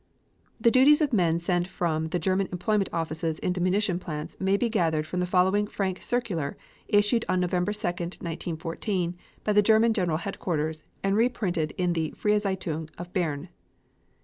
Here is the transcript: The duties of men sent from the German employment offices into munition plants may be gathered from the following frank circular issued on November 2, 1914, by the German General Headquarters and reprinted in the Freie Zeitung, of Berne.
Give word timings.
The 0.59 0.71
duties 0.71 0.99
of 1.01 1.13
men 1.13 1.37
sent 1.39 1.67
from 1.67 2.07
the 2.07 2.17
German 2.17 2.49
employment 2.51 2.89
offices 2.91 3.37
into 3.37 3.61
munition 3.61 3.99
plants 3.99 4.35
may 4.39 4.57
be 4.57 4.67
gathered 4.67 5.05
from 5.05 5.19
the 5.19 5.27
following 5.27 5.67
frank 5.67 6.01
circular 6.01 6.57
issued 6.87 7.23
on 7.29 7.39
November 7.39 7.71
2, 7.71 7.87
1914, 7.87 9.15
by 9.43 9.53
the 9.53 9.61
German 9.61 9.93
General 9.93 10.17
Headquarters 10.17 10.81
and 11.03 11.15
reprinted 11.15 11.75
in 11.77 11.93
the 11.93 12.09
Freie 12.17 12.39
Zeitung, 12.39 12.89
of 12.97 13.13
Berne. 13.13 13.49